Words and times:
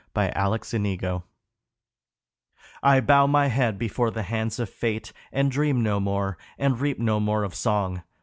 57 0.15 0.43
LAMENT 0.43 0.65
FOR 0.65 0.79
LILIAN 0.79 1.23
I 2.81 3.01
BOW 3.01 3.27
my 3.27 3.45
head 3.49 3.77
before 3.77 4.09
the 4.09 4.23
hands 4.23 4.57
of 4.57 4.67
Fate 4.67 5.13
And 5.31 5.51
dream 5.51 5.83
no 5.83 5.99
more 5.99 6.39
and 6.57 6.79
reap 6.81 6.97
no 6.97 7.19
more 7.19 7.43
of 7.43 7.53
song. 7.53 8.01